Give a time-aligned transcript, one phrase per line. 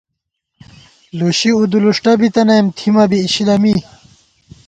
[1.17, 3.75] لُشی اُودُولُوݭٹہ بِتَنَئیم، تھِمہ بی اِشِلہ می